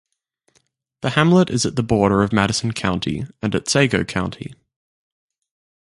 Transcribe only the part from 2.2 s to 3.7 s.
of Madison County and